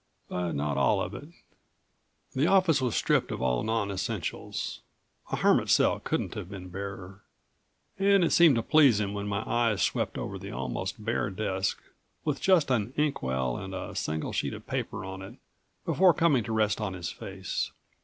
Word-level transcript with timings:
But 0.29 0.53
not 0.53 0.77
all 0.77 0.99
of 0.99 1.13
it. 1.13 1.29
The 2.35 2.47
office 2.47 2.81
was 2.81 2.95
stripped 2.95 3.29
of 3.31 3.39
all 3.39 3.61
non 3.61 3.91
essentials; 3.91 4.81
a 5.31 5.35
hermit's 5.35 5.73
cell 5.73 5.99
couldn't 5.99 6.33
have 6.33 6.49
been 6.49 6.69
barer. 6.69 7.21
And 7.99 8.23
it 8.23 8.31
seemed 8.31 8.55
to 8.55 8.63
please 8.63 8.99
him 8.99 9.13
when 9.13 9.27
my 9.27 9.43
eyes 9.47 9.83
swept 9.83 10.17
over 10.17 10.39
the 10.39 10.49
almost 10.49 11.05
bare 11.05 11.29
desk, 11.29 11.83
with 12.25 12.41
just 12.41 12.71
an 12.71 12.93
inkwell 12.97 13.57
and 13.57 13.75
a 13.75 13.95
single 13.95 14.33
sheet 14.33 14.55
of 14.55 14.65
paper 14.65 15.05
on 15.05 15.21
it, 15.21 15.35
before 15.85 16.15
coming 16.15 16.43
to 16.45 16.51
rest 16.51 16.81
on 16.81 16.93
his 16.95 17.11
face. 17.11 17.69